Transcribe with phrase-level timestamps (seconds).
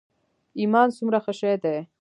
[0.59, 1.75] ایمان څومره ښه شی دی.